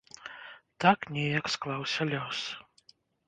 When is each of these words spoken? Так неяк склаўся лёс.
Так 0.85 0.99
неяк 1.17 1.45
склаўся 1.55 2.09
лёс. 2.13 2.39